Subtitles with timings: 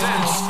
[0.00, 0.49] presents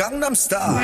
[0.00, 0.80] Gangnam Style.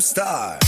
[0.00, 0.67] Oppan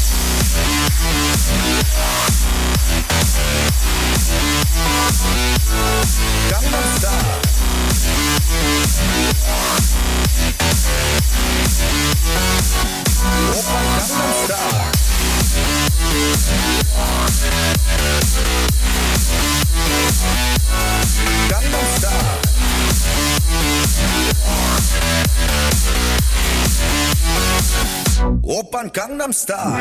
[28.61, 29.81] Oppan Gangnam Style.